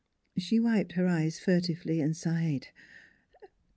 She 0.35 0.59
wiped 0.59 0.93
her 0.93 1.05
eyes 1.05 1.37
furtively 1.37 2.01
and 2.01 2.17
sighed. 2.17 2.69